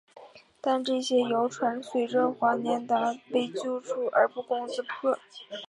[0.59, 5.15] 但这些谣传随着华年达被救出而不攻自破。